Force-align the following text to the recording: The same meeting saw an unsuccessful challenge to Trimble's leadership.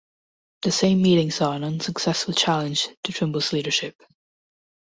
The 0.63 0.71
same 0.71 1.03
meeting 1.03 1.29
saw 1.29 1.51
an 1.51 1.63
unsuccessful 1.63 2.33
challenge 2.33 2.89
to 3.03 3.13
Trimble's 3.13 3.53
leadership. 3.53 3.95